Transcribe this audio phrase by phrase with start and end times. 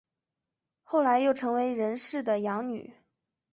[0.81, 2.91] 后来又成为任氏的养女。